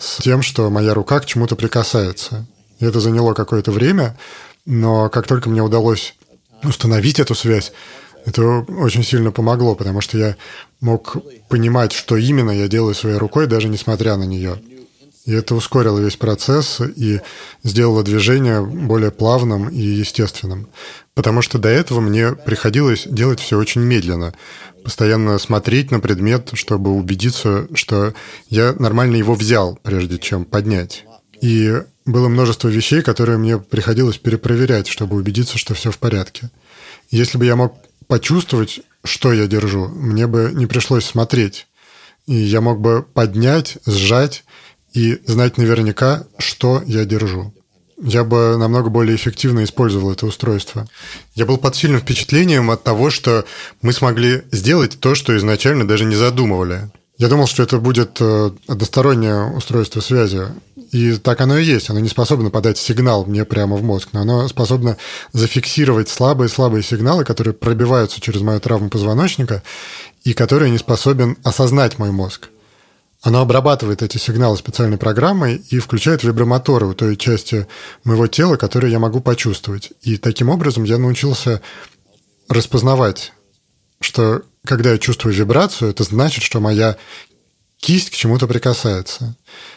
с 0.00 0.22
тем, 0.22 0.42
что 0.42 0.70
моя 0.70 0.94
рука 0.94 1.20
к 1.20 1.26
чему-то 1.26 1.54
прикасается. 1.54 2.46
И 2.78 2.84
это 2.84 3.00
заняло 3.00 3.34
какое-то 3.34 3.72
время, 3.72 4.18
но 4.66 5.08
как 5.08 5.26
только 5.26 5.50
мне 5.50 5.62
удалось 5.62 6.14
установить 6.62 7.20
эту 7.20 7.34
связь, 7.34 7.72
это 8.24 8.42
очень 8.42 9.02
сильно 9.02 9.30
помогло, 9.30 9.74
потому 9.74 10.00
что 10.00 10.18
я 10.18 10.36
мог 10.80 11.16
понимать, 11.48 11.92
что 11.92 12.16
именно 12.16 12.50
я 12.50 12.68
делаю 12.68 12.94
своей 12.94 13.16
рукой, 13.16 13.46
даже 13.46 13.68
несмотря 13.68 14.16
на 14.16 14.24
нее. 14.24 14.60
И 15.24 15.32
это 15.32 15.54
ускорило 15.54 15.98
весь 15.98 16.16
процесс 16.16 16.80
и 16.80 17.20
сделало 17.62 18.02
движение 18.02 18.62
более 18.62 19.10
плавным 19.10 19.68
и 19.68 19.80
естественным. 19.80 20.68
Потому 21.14 21.42
что 21.42 21.58
до 21.58 21.68
этого 21.68 22.00
мне 22.00 22.32
приходилось 22.32 23.06
делать 23.06 23.38
все 23.40 23.58
очень 23.58 23.82
медленно. 23.82 24.32
Постоянно 24.84 25.38
смотреть 25.38 25.90
на 25.90 26.00
предмет, 26.00 26.50
чтобы 26.54 26.92
убедиться, 26.92 27.66
что 27.74 28.14
я 28.48 28.74
нормально 28.78 29.16
его 29.16 29.34
взял, 29.34 29.78
прежде 29.82 30.18
чем 30.18 30.46
поднять. 30.46 31.04
И 31.42 31.82
было 32.08 32.28
множество 32.28 32.68
вещей, 32.68 33.02
которые 33.02 33.38
мне 33.38 33.58
приходилось 33.58 34.18
перепроверять, 34.18 34.88
чтобы 34.88 35.16
убедиться, 35.16 35.58
что 35.58 35.74
все 35.74 35.90
в 35.90 35.98
порядке. 35.98 36.50
Если 37.10 37.38
бы 37.38 37.44
я 37.44 37.54
мог 37.54 37.74
почувствовать, 38.06 38.80
что 39.04 39.32
я 39.32 39.46
держу, 39.46 39.88
мне 39.88 40.26
бы 40.26 40.50
не 40.54 40.66
пришлось 40.66 41.04
смотреть. 41.04 41.66
И 42.26 42.34
я 42.34 42.60
мог 42.60 42.80
бы 42.80 43.02
поднять, 43.02 43.78
сжать 43.86 44.44
и 44.92 45.20
знать 45.26 45.58
наверняка, 45.58 46.24
что 46.38 46.82
я 46.86 47.04
держу. 47.04 47.54
Я 48.00 48.24
бы 48.24 48.56
намного 48.56 48.90
более 48.90 49.16
эффективно 49.16 49.64
использовал 49.64 50.12
это 50.12 50.26
устройство. 50.26 50.86
Я 51.34 51.46
был 51.46 51.58
под 51.58 51.74
сильным 51.74 52.00
впечатлением 52.00 52.70
от 52.70 52.84
того, 52.84 53.10
что 53.10 53.44
мы 53.82 53.92
смогли 53.92 54.44
сделать 54.52 54.98
то, 55.00 55.14
что 55.14 55.36
изначально 55.36 55.86
даже 55.86 56.04
не 56.04 56.14
задумывали. 56.14 56.90
Я 57.18 57.28
думал, 57.28 57.48
что 57.48 57.64
это 57.64 57.78
будет 57.78 58.18
э, 58.20 58.50
одностороннее 58.68 59.52
устройство 59.52 60.00
связи. 60.00 60.46
И 60.90 61.16
так 61.16 61.40
оно 61.40 61.58
и 61.58 61.64
есть. 61.64 61.90
Оно 61.90 62.00
не 62.00 62.08
способно 62.08 62.50
подать 62.50 62.78
сигнал 62.78 63.24
мне 63.26 63.44
прямо 63.44 63.76
в 63.76 63.82
мозг, 63.82 64.08
но 64.12 64.22
оно 64.22 64.48
способно 64.48 64.96
зафиксировать 65.32 66.08
слабые-слабые 66.08 66.82
сигналы, 66.82 67.24
которые 67.24 67.54
пробиваются 67.54 68.20
через 68.20 68.40
мою 68.40 68.60
травму 68.60 68.88
позвоночника 68.88 69.62
и 70.24 70.32
которые 70.32 70.70
не 70.70 70.78
способен 70.78 71.36
осознать 71.44 71.98
мой 71.98 72.10
мозг. 72.10 72.48
Оно 73.20 73.40
обрабатывает 73.40 74.02
эти 74.02 74.16
сигналы 74.16 74.56
специальной 74.56 74.96
программой 74.96 75.56
и 75.70 75.80
включает 75.80 76.22
вибромоторы 76.22 76.86
у 76.86 76.94
той 76.94 77.16
части 77.16 77.66
моего 78.04 78.28
тела, 78.28 78.56
которые 78.56 78.92
я 78.92 79.00
могу 79.00 79.20
почувствовать. 79.20 79.92
И 80.02 80.16
таким 80.16 80.48
образом 80.48 80.84
я 80.84 80.98
научился 80.98 81.60
распознавать, 82.48 83.32
что 84.00 84.42
когда 84.64 84.92
я 84.92 84.98
чувствую 84.98 85.34
вибрацию, 85.34 85.90
это 85.90 86.04
значит, 86.04 86.44
что 86.44 86.60
моя 86.60 86.96
кисть 87.80 88.10
к 88.10 88.14
чему-то 88.14 88.46
прикасается. 88.46 89.34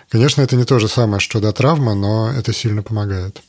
Конечно, 0.10 0.42
это 0.42 0.56
не 0.56 0.66
то 0.66 0.80
же 0.80 0.88
самое, 0.88 1.20
что 1.20 1.40
до 1.40 1.54
травмы, 1.54 1.96
но 1.96 2.32
это 2.32 2.54
сильно 2.54 2.84
помогает. 2.84 3.42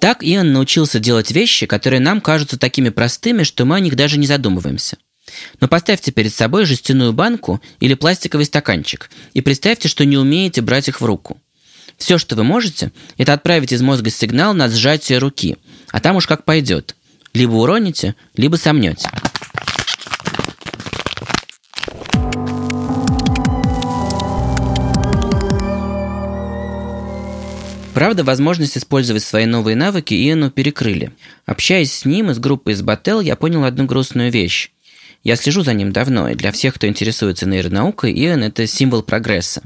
Так 0.00 0.22
Иоанн 0.22 0.52
научился 0.52 0.98
делать 0.98 1.30
вещи, 1.30 1.66
которые 1.66 1.98
нам 1.98 2.20
кажутся 2.20 2.58
такими 2.58 2.90
простыми, 2.90 3.42
что 3.42 3.64
мы 3.64 3.76
о 3.76 3.80
них 3.80 3.96
даже 3.96 4.18
не 4.18 4.26
задумываемся. 4.26 4.98
Но 5.60 5.68
поставьте 5.68 6.12
перед 6.12 6.34
собой 6.34 6.66
жестяную 6.66 7.14
банку 7.14 7.62
или 7.80 7.94
пластиковый 7.94 8.44
стаканчик 8.44 9.10
и 9.32 9.40
представьте, 9.40 9.88
что 9.88 10.04
не 10.04 10.18
умеете 10.18 10.60
брать 10.60 10.88
их 10.88 11.00
в 11.00 11.04
руку. 11.04 11.40
Все, 11.96 12.18
что 12.18 12.36
вы 12.36 12.44
можете, 12.44 12.92
это 13.16 13.32
отправить 13.32 13.72
из 13.72 13.80
мозга 13.80 14.10
сигнал 14.10 14.52
на 14.52 14.68
сжатие 14.68 15.18
руки, 15.18 15.56
а 15.90 16.00
там 16.00 16.16
уж 16.16 16.26
как 16.26 16.44
пойдет. 16.44 16.96
Либо 17.32 17.52
уроните, 17.52 18.14
либо 18.36 18.56
сомнете. 18.56 19.08
Правда, 27.94 28.24
возможность 28.24 28.76
использовать 28.76 29.22
свои 29.22 29.46
новые 29.46 29.76
навыки 29.76 30.14
Иэну 30.14 30.50
перекрыли. 30.50 31.12
Общаясь 31.46 31.92
с 31.92 32.04
ним 32.04 32.32
и 32.32 32.34
с 32.34 32.40
группой 32.40 32.72
из 32.72 32.82
Бател, 32.82 33.20
я 33.20 33.36
понял 33.36 33.62
одну 33.62 33.86
грустную 33.86 34.32
вещь. 34.32 34.72
Я 35.22 35.36
слежу 35.36 35.62
за 35.62 35.74
ним 35.74 35.92
давно, 35.92 36.28
и 36.28 36.34
для 36.34 36.50
всех, 36.50 36.74
кто 36.74 36.88
интересуется 36.88 37.48
нейронаукой, 37.48 38.12
Иэн– 38.12 38.42
это 38.44 38.66
символ 38.66 39.02
прогресса. 39.04 39.62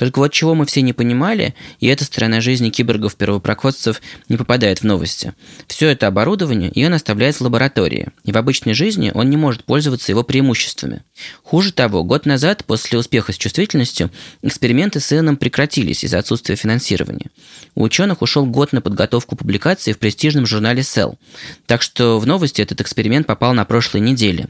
Только 0.00 0.18
вот 0.18 0.32
чего 0.32 0.54
мы 0.54 0.64
все 0.64 0.80
не 0.80 0.94
понимали, 0.94 1.54
и 1.78 1.86
эта 1.86 2.06
сторона 2.06 2.40
жизни 2.40 2.70
киборгов-первопроходцев 2.70 4.00
не 4.30 4.38
попадает 4.38 4.78
в 4.78 4.84
новости. 4.84 5.34
Все 5.66 5.90
это 5.90 6.06
оборудование 6.06 6.70
Иэн 6.74 6.94
оставляет 6.94 7.36
в 7.36 7.42
лаборатории, 7.42 8.08
и 8.24 8.32
в 8.32 8.38
обычной 8.38 8.72
жизни 8.72 9.12
он 9.14 9.28
не 9.28 9.36
может 9.36 9.64
пользоваться 9.64 10.10
его 10.10 10.22
преимуществами. 10.22 11.02
Хуже 11.42 11.74
того, 11.74 12.02
год 12.02 12.24
назад, 12.24 12.64
после 12.64 12.98
успеха 12.98 13.34
с 13.34 13.36
чувствительностью, 13.36 14.10
эксперименты 14.40 15.00
с 15.00 15.12
Иэном 15.12 15.36
прекратились 15.36 16.02
из-за 16.02 16.20
отсутствия 16.20 16.56
финансирования. 16.56 17.26
У 17.74 17.82
ученых 17.82 18.22
ушел 18.22 18.46
год 18.46 18.72
на 18.72 18.80
подготовку 18.80 19.36
публикации 19.36 19.92
в 19.92 19.98
престижном 19.98 20.46
журнале 20.46 20.80
Cell, 20.80 21.18
так 21.66 21.82
что 21.82 22.18
в 22.18 22.26
новости 22.26 22.62
этот 22.62 22.80
эксперимент 22.80 23.26
попал 23.26 23.52
на 23.52 23.66
прошлой 23.66 24.00
неделе. 24.00 24.48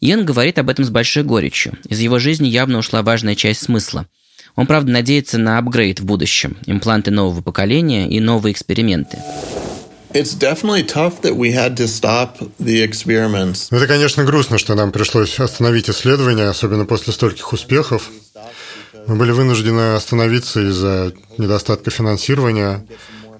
Иэн 0.00 0.24
говорит 0.24 0.60
об 0.60 0.70
этом 0.70 0.84
с 0.84 0.90
большой 0.90 1.24
горечью. 1.24 1.76
Из 1.88 1.98
его 1.98 2.20
жизни 2.20 2.46
явно 2.46 2.78
ушла 2.78 3.02
важная 3.02 3.34
часть 3.34 3.64
смысла. 3.64 4.06
Он, 4.56 4.66
правда, 4.66 4.90
надеется 4.90 5.38
на 5.38 5.58
апгрейд 5.58 6.00
в 6.00 6.04
будущем, 6.04 6.56
импланты 6.66 7.10
нового 7.10 7.42
поколения 7.42 8.08
и 8.08 8.20
новые 8.20 8.52
эксперименты. 8.52 9.18
Ну, 13.70 13.76
это, 13.76 13.86
конечно, 13.86 14.24
грустно, 14.24 14.56
что 14.56 14.74
нам 14.74 14.90
пришлось 14.90 15.38
остановить 15.38 15.90
исследования, 15.90 16.48
особенно 16.48 16.86
после 16.86 17.12
стольких 17.12 17.52
успехов. 17.52 18.10
Мы 19.06 19.16
были 19.16 19.30
вынуждены 19.30 19.94
остановиться 19.94 20.66
из-за 20.68 21.12
недостатка 21.36 21.90
финансирования. 21.90 22.86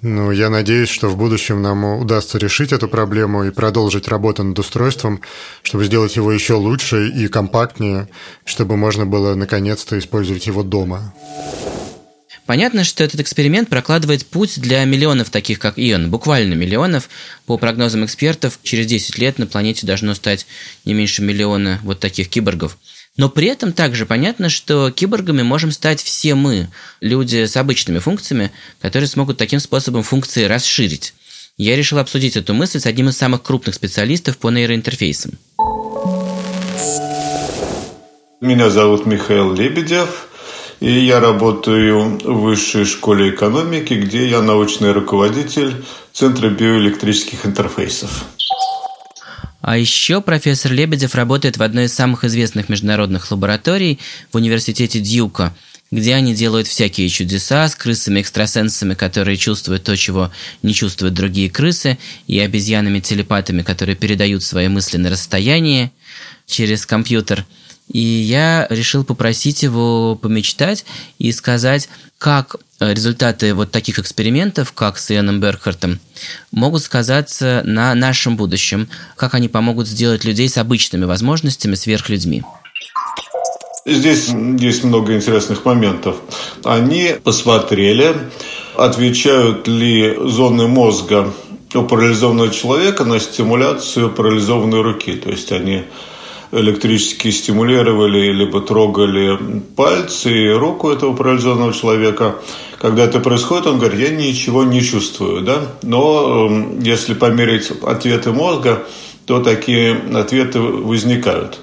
Но 0.02 0.32
я 0.32 0.50
надеюсь, 0.50 0.88
что 0.88 1.08
в 1.08 1.16
будущем 1.16 1.62
нам 1.62 1.84
удастся 1.84 2.38
решить 2.38 2.72
эту 2.72 2.88
проблему 2.88 3.44
и 3.44 3.50
продолжить 3.50 4.08
работу 4.08 4.42
над 4.42 4.58
устройством, 4.58 5.20
чтобы 5.62 5.84
сделать 5.84 6.16
его 6.16 6.32
еще 6.32 6.54
лучше 6.54 7.08
и 7.08 7.28
компактнее, 7.28 8.08
чтобы 8.44 8.76
можно 8.76 9.06
было 9.06 9.34
наконец-то 9.34 9.98
использовать 9.98 10.46
его 10.46 10.62
дома. 10.62 11.14
Понятно, 12.46 12.84
что 12.84 13.02
этот 13.02 13.20
эксперимент 13.20 13.68
прокладывает 13.68 14.24
путь 14.24 14.60
для 14.60 14.84
миллионов 14.84 15.30
таких, 15.30 15.58
как 15.58 15.74
Ион, 15.76 16.10
буквально 16.10 16.54
миллионов. 16.54 17.08
По 17.44 17.58
прогнозам 17.58 18.04
экспертов, 18.04 18.60
через 18.62 18.86
10 18.86 19.18
лет 19.18 19.38
на 19.38 19.46
планете 19.48 19.84
должно 19.84 20.14
стать 20.14 20.46
не 20.84 20.94
меньше 20.94 21.22
миллиона 21.22 21.80
вот 21.82 21.98
таких 21.98 22.28
киборгов. 22.28 22.78
Но 23.16 23.30
при 23.30 23.48
этом 23.48 23.72
также 23.72 24.04
понятно, 24.04 24.48
что 24.48 24.90
киборгами 24.90 25.42
можем 25.42 25.72
стать 25.72 26.02
все 26.02 26.34
мы, 26.34 26.68
люди 27.00 27.46
с 27.46 27.56
обычными 27.56 27.98
функциями, 27.98 28.52
которые 28.80 29.08
смогут 29.08 29.38
таким 29.38 29.60
способом 29.60 30.02
функции 30.02 30.44
расширить. 30.44 31.14
Я 31.56 31.76
решил 31.76 31.98
обсудить 31.98 32.36
эту 32.36 32.52
мысль 32.52 32.80
с 32.80 32.86
одним 32.86 33.08
из 33.08 33.16
самых 33.16 33.42
крупных 33.42 33.74
специалистов 33.74 34.36
по 34.36 34.50
нейроинтерфейсам. 34.50 35.32
Меня 38.42 38.68
зовут 38.68 39.06
Михаил 39.06 39.54
Лебедев. 39.54 40.28
И 40.80 40.92
я 40.92 41.20
работаю 41.20 42.18
в 42.22 42.42
высшей 42.42 42.84
школе 42.84 43.30
экономики, 43.30 43.94
где 43.94 44.28
я 44.28 44.42
научный 44.42 44.92
руководитель 44.92 45.82
Центра 46.12 46.50
биоэлектрических 46.50 47.46
интерфейсов. 47.46 48.26
А 49.66 49.76
еще 49.76 50.20
профессор 50.20 50.70
Лебедев 50.70 51.16
работает 51.16 51.56
в 51.56 51.62
одной 51.64 51.86
из 51.86 51.92
самых 51.92 52.22
известных 52.22 52.68
международных 52.68 53.28
лабораторий 53.32 53.98
в 54.30 54.36
университете 54.36 55.00
Дьюка, 55.00 55.56
где 55.90 56.14
они 56.14 56.36
делают 56.36 56.68
всякие 56.68 57.08
чудеса 57.08 57.68
с 57.68 57.74
крысами-экстрасенсами, 57.74 58.94
которые 58.94 59.36
чувствуют 59.36 59.82
то, 59.82 59.96
чего 59.96 60.30
не 60.62 60.72
чувствуют 60.72 61.14
другие 61.14 61.50
крысы, 61.50 61.98
и 62.28 62.38
обезьянами-телепатами, 62.38 63.62
которые 63.62 63.96
передают 63.96 64.44
свои 64.44 64.68
мысли 64.68 64.98
на 64.98 65.10
расстоянии 65.10 65.90
через 66.46 66.86
компьютер– 66.86 67.44
и 67.88 68.00
я 68.00 68.66
решил 68.70 69.04
попросить 69.04 69.62
его 69.62 70.16
помечтать 70.16 70.84
и 71.18 71.30
сказать, 71.32 71.88
как 72.18 72.56
э, 72.80 72.92
результаты 72.92 73.54
вот 73.54 73.70
таких 73.70 73.98
экспериментов, 73.98 74.72
как 74.72 74.98
с 74.98 75.10
Иоанном 75.10 75.40
Беркхартом, 75.40 76.00
могут 76.50 76.82
сказаться 76.82 77.62
на 77.64 77.94
нашем 77.94 78.36
будущем, 78.36 78.88
как 79.16 79.34
они 79.34 79.48
помогут 79.48 79.86
сделать 79.86 80.24
людей 80.24 80.48
с 80.48 80.58
обычными 80.58 81.04
возможностями 81.04 81.74
сверхлюдьми. 81.74 82.42
Здесь 83.84 84.30
есть 84.58 84.82
много 84.82 85.14
интересных 85.14 85.64
моментов. 85.64 86.16
Они 86.64 87.14
посмотрели, 87.22 88.16
отвечают 88.76 89.68
ли 89.68 90.16
зоны 90.24 90.66
мозга 90.66 91.32
у 91.72 91.82
парализованного 91.82 92.50
человека 92.50 93.04
на 93.04 93.20
стимуляцию 93.20 94.10
парализованной 94.10 94.82
руки. 94.82 95.12
То 95.12 95.30
есть 95.30 95.52
они 95.52 95.84
электрически 96.60 97.30
стимулировали, 97.30 98.32
либо 98.32 98.60
трогали 98.60 99.38
пальцы 99.76 100.30
и 100.32 100.48
руку 100.50 100.90
этого 100.90 101.14
парализованного 101.14 101.72
человека. 101.72 102.36
Когда 102.78 103.04
это 103.04 103.20
происходит, 103.20 103.66
он 103.66 103.78
говорит, 103.78 104.00
я 104.00 104.10
ничего 104.10 104.64
не 104.64 104.82
чувствую. 104.82 105.42
Да? 105.42 105.60
Но 105.82 106.48
эм, 106.48 106.80
если 106.80 107.14
померить 107.14 107.70
ответы 107.82 108.32
мозга, 108.32 108.86
то 109.26 109.40
такие 109.40 110.00
ответы 110.14 110.60
возникают. 110.60 111.58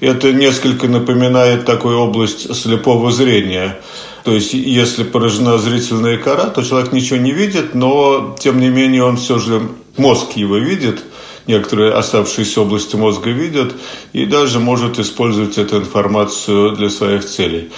Это 0.00 0.32
несколько 0.32 0.88
напоминает 0.88 1.64
такую 1.64 1.98
область 1.98 2.54
слепого 2.54 3.12
зрения. 3.12 3.78
То 4.24 4.32
есть, 4.32 4.54
если 4.54 5.04
поражена 5.04 5.58
зрительная 5.58 6.18
кора, 6.18 6.46
то 6.46 6.62
человек 6.62 6.92
ничего 6.92 7.18
не 7.18 7.32
видит, 7.32 7.74
но, 7.74 8.34
тем 8.40 8.58
не 8.58 8.68
менее, 8.68 9.04
он 9.04 9.16
все 9.16 9.38
же, 9.38 9.62
мозг 9.96 10.32
его 10.32 10.56
видит– 10.56 11.04
некоторые 11.46 11.92
оставшиеся 11.92 12.62
области 12.62 12.96
мозга 12.96 13.30
видят 13.30 13.72
и 14.12 14.24
даже 14.24 14.60
может 14.60 14.98
использовать 14.98 15.58
эту 15.58 15.78
информацию 15.78 16.72
для 16.72 16.88
своих 16.90 17.24
целей. 17.24 17.70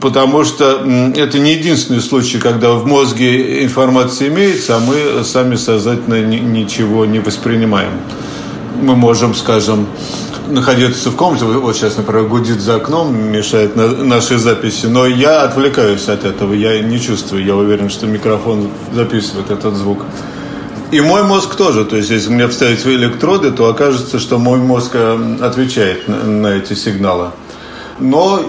Потому 0.00 0.44
что 0.44 0.86
это 1.16 1.38
не 1.38 1.54
единственный 1.54 2.00
случай, 2.00 2.38
когда 2.38 2.72
в 2.72 2.86
мозге 2.86 3.64
информация 3.64 4.28
имеется, 4.28 4.76
а 4.76 4.80
мы 4.80 5.24
сами 5.24 5.56
сознательно 5.56 6.22
ничего 6.22 7.04
не 7.06 7.18
воспринимаем. 7.18 7.92
Мы 8.80 8.94
можем, 8.94 9.34
скажем, 9.34 9.88
находиться 10.46 11.10
в 11.10 11.16
комнате, 11.16 11.44
вот 11.44 11.76
сейчас, 11.76 11.96
например, 11.96 12.24
гудит 12.24 12.60
за 12.60 12.76
окном, 12.76 13.14
мешает 13.14 13.76
на 13.76 13.88
нашей 13.88 14.38
записи, 14.38 14.86
но 14.86 15.06
я 15.06 15.42
отвлекаюсь 15.42 16.08
от 16.08 16.24
этого, 16.24 16.54
я 16.54 16.80
не 16.80 17.00
чувствую, 17.00 17.44
я 17.44 17.56
уверен, 17.56 17.90
что 17.90 18.06
микрофон 18.06 18.68
записывает 18.94 19.50
этот 19.50 19.74
звук. 19.74 20.04
И 20.90 21.00
мой 21.00 21.22
мозг 21.22 21.54
тоже. 21.54 21.84
То 21.84 21.96
есть, 21.96 22.10
если 22.10 22.30
мне 22.30 22.48
вставить 22.48 22.80
свои 22.80 22.96
электроды, 22.96 23.50
то 23.50 23.68
окажется, 23.68 24.18
что 24.18 24.38
мой 24.38 24.58
мозг 24.58 24.92
э, 24.94 25.36
отвечает 25.42 26.08
на, 26.08 26.24
на 26.24 26.46
эти 26.48 26.72
сигналы. 26.72 27.30
Но 27.98 28.42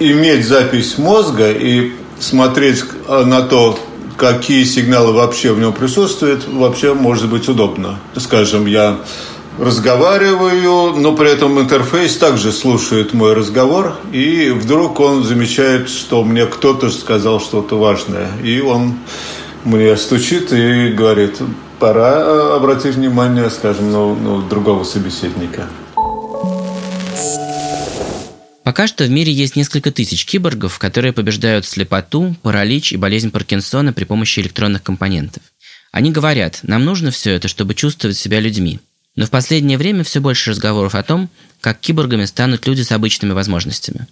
иметь 0.00 0.46
запись 0.46 0.98
мозга 0.98 1.52
и 1.52 1.92
смотреть 2.18 2.82
э, 3.06 3.24
на 3.24 3.42
то, 3.42 3.78
какие 4.16 4.64
сигналы 4.64 5.12
вообще 5.12 5.52
в 5.52 5.60
нем 5.60 5.72
присутствуют, 5.72 6.48
вообще 6.48 6.94
может 6.94 7.28
быть 7.28 7.48
удобно. 7.48 8.00
Скажем, 8.16 8.66
я 8.66 8.98
разговариваю, 9.58 10.94
но 10.96 11.14
при 11.14 11.30
этом 11.30 11.60
интерфейс 11.60 12.16
также 12.16 12.50
слушает 12.50 13.14
мой 13.14 13.34
разговор, 13.34 13.94
и 14.12 14.50
вдруг 14.50 14.98
он 14.98 15.22
замечает, 15.22 15.88
что 15.88 16.24
мне 16.24 16.46
кто-то 16.46 16.90
сказал 16.90 17.40
что-то 17.40 17.78
важное, 17.78 18.30
и 18.42 18.60
он 18.60 18.94
мне 19.64 19.96
стучит 19.96 20.52
и 20.52 20.88
говорит, 20.88 21.38
пора 21.84 22.16
э, 22.16 22.56
обратить 22.56 22.94
внимание, 22.94 23.50
скажем, 23.50 23.92
на, 23.92 24.14
на 24.14 24.48
другого 24.48 24.84
собеседника. 24.84 25.68
Пока 28.64 28.86
что 28.86 29.04
в 29.04 29.10
мире 29.10 29.30
есть 29.30 29.54
несколько 29.54 29.90
тысяч 29.90 30.24
киборгов, 30.24 30.78
которые 30.78 31.12
побеждают 31.12 31.66
слепоту, 31.66 32.36
паралич 32.40 32.94
и 32.94 32.96
болезнь 32.96 33.30
Паркинсона 33.30 33.92
при 33.92 34.04
помощи 34.04 34.40
электронных 34.40 34.82
компонентов. 34.82 35.42
Они 35.92 36.10
говорят, 36.10 36.60
нам 36.62 36.86
нужно 36.86 37.10
все 37.10 37.32
это, 37.32 37.48
чтобы 37.48 37.74
чувствовать 37.74 38.16
себя 38.16 38.40
людьми. 38.40 38.80
Но 39.14 39.26
в 39.26 39.30
последнее 39.30 39.76
время 39.76 40.04
все 40.04 40.22
больше 40.22 40.52
разговоров 40.52 40.94
о 40.94 41.02
том, 41.02 41.28
как 41.60 41.80
киборгами 41.80 42.24
станут 42.24 42.66
люди 42.66 42.80
с 42.80 42.92
обычными 42.92 43.32
возможностями. 43.32 44.06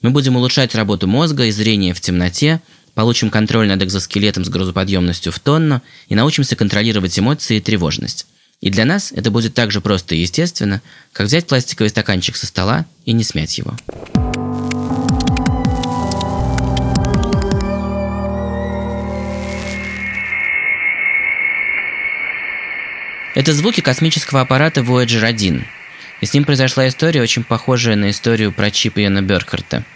Мы 0.00 0.08
будем 0.12 0.36
улучшать 0.36 0.74
работу 0.74 1.06
мозга 1.06 1.44
и 1.44 1.50
зрение 1.50 1.92
в 1.92 2.00
темноте, 2.00 2.62
получим 2.98 3.30
контроль 3.30 3.68
над 3.68 3.80
экзоскелетом 3.80 4.44
с 4.44 4.48
грузоподъемностью 4.48 5.30
в 5.30 5.38
тонну 5.38 5.82
и 6.08 6.16
научимся 6.16 6.56
контролировать 6.56 7.16
эмоции 7.16 7.58
и 7.58 7.60
тревожность. 7.60 8.26
И 8.60 8.70
для 8.70 8.84
нас 8.84 9.12
это 9.12 9.30
будет 9.30 9.54
так 9.54 9.70
же 9.70 9.80
просто 9.80 10.16
и 10.16 10.18
естественно, 10.18 10.82
как 11.12 11.28
взять 11.28 11.46
пластиковый 11.46 11.90
стаканчик 11.90 12.34
со 12.34 12.46
стола 12.46 12.86
и 13.04 13.12
не 13.12 13.22
смять 13.22 13.56
его. 13.56 13.76
Это 23.36 23.52
звуки 23.52 23.80
космического 23.80 24.40
аппарата 24.40 24.80
Voyager 24.80 25.22
1. 25.22 25.64
И 26.20 26.26
с 26.26 26.34
ним 26.34 26.44
произошла 26.44 26.88
история, 26.88 27.22
очень 27.22 27.44
похожая 27.44 27.94
на 27.94 28.10
историю 28.10 28.50
про 28.50 28.72
чип 28.72 28.98
Иона 28.98 29.22
Беркхарта– 29.22 29.84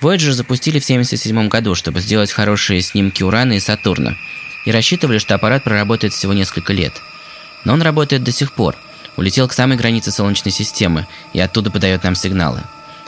Voyager 0.00 0.32
запустили 0.32 0.78
в 0.78 0.84
1977 0.84 1.48
году, 1.48 1.74
чтобы 1.74 2.00
сделать 2.00 2.32
хорошие 2.32 2.82
снимки 2.82 3.22
Урана 3.22 3.54
и 3.54 3.60
Сатурна, 3.60 4.16
и 4.64 4.72
рассчитывали, 4.72 5.18
что 5.18 5.34
аппарат 5.34 5.64
проработает 5.64 6.12
всего 6.12 6.32
несколько 6.32 6.72
лет. 6.72 6.92
Но 7.64 7.74
он 7.74 7.82
работает 7.82 8.22
до 8.22 8.32
сих 8.32 8.52
пор, 8.52 8.76
улетел 9.16 9.48
к 9.48 9.52
самой 9.52 9.76
границе 9.76 10.10
Солнечной 10.10 10.52
системы 10.52 11.06
и 11.32 11.40
оттуда 11.40 11.70
подает 11.70 12.04
нам 12.04 12.14
сигналы. 12.14 12.62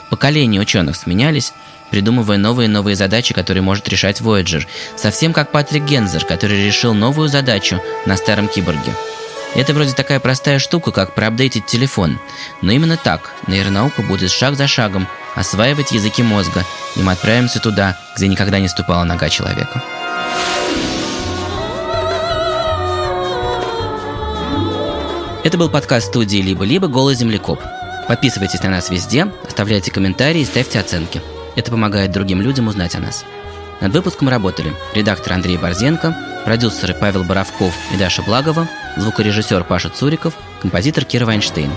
Поколения 0.09 0.59
ученых 0.59 0.95
сменялись, 0.95 1.53
придумывая 1.91 2.37
новые 2.37 2.67
и 2.67 2.71
новые 2.71 2.95
задачи, 2.95 3.33
которые 3.33 3.61
может 3.61 3.87
решать 3.89 4.21
Voyager, 4.21 4.65
совсем 4.95 5.33
как 5.33 5.51
Патрик 5.51 5.83
Гензер, 5.83 6.25
который 6.25 6.65
решил 6.65 6.93
новую 6.93 7.27
задачу 7.27 7.81
на 8.05 8.17
старом 8.17 8.47
киборге. 8.47 8.93
Это 9.55 9.73
вроде 9.73 9.93
такая 9.93 10.19
простая 10.19 10.59
штука, 10.59 10.91
как 10.91 11.15
проапдейтить 11.15 11.65
телефон. 11.65 12.19
Но 12.61 12.71
именно 12.71 12.97
так 12.97 13.33
нейронаука 13.47 14.01
будет 14.01 14.31
шаг 14.31 14.55
за 14.55 14.67
шагом 14.67 15.07
осваивать 15.37 15.91
языки 15.91 16.23
мозга, 16.23 16.65
и 16.95 17.01
мы 17.01 17.13
отправимся 17.13 17.59
туда, 17.59 17.97
где 18.15 18.27
никогда 18.27 18.59
не 18.59 18.67
ступала 18.67 19.03
нога 19.03 19.29
человека. 19.29 19.83
Это 25.43 25.57
был 25.57 25.69
подкаст 25.69 26.07
студии 26.07 26.39
«Либо-либо. 26.39 26.87
Голый 26.87 27.15
землекоп». 27.15 27.61
Подписывайтесь 28.07 28.61
на 28.63 28.69
нас 28.69 28.89
везде, 28.89 29.31
оставляйте 29.47 29.91
комментарии 29.91 30.41
и 30.41 30.45
ставьте 30.45 30.79
оценки. 30.79 31.21
Это 31.55 31.71
помогает 31.71 32.11
другим 32.11 32.41
людям 32.41 32.67
узнать 32.67 32.95
о 32.95 32.99
нас. 32.99 33.23
Над 33.79 33.93
выпуском 33.93 34.29
работали 34.29 34.73
редактор 34.93 35.33
Андрей 35.33 35.57
Борзенко, 35.57 36.15
Продюсеры 36.45 36.93
Павел 36.93 37.23
Боровков 37.23 37.73
и 37.93 37.97
Даша 37.97 38.23
Благова, 38.23 38.67
звукорежиссер 38.95 39.63
Паша 39.65 39.89
Цуриков, 39.89 40.33
композитор 40.61 41.05
Кира 41.05 41.25
Вайнштейн. 41.25 41.71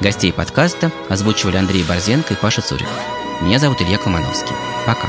Гостей 0.00 0.32
подкаста 0.32 0.90
озвучивали 1.08 1.56
Андрей 1.56 1.84
Борзенко 1.84 2.34
и 2.34 2.36
Паша 2.36 2.62
Цуриков. 2.62 2.92
Меня 3.40 3.58
зовут 3.58 3.80
Илья 3.80 3.98
Колмановский. 3.98 4.54
Пока. 4.86 5.08